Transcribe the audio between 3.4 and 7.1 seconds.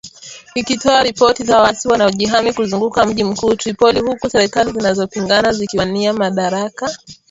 Tripoli huku serikali zinazopingana zikiwania madaraka